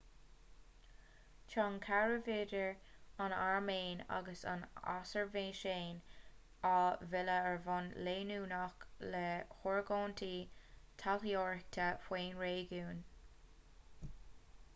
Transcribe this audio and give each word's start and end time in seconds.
tá 1.53 1.63
an 1.71 1.75
caidreamh 1.87 2.29
idir 2.35 2.69
an 3.25 3.35
airméin 3.39 3.99
agus 4.15 4.41
an 4.53 4.63
asarbaiseáin 4.93 6.01
á 6.69 6.73
mhilleadh 7.11 7.45
ar 7.51 7.61
bhonn 7.67 7.93
leanúnach 8.07 8.85
le 9.17 9.23
hargóintí 9.59 10.31
taidhleoireachta 11.03 11.91
faoin 12.07 12.33
réigiún 12.45 13.05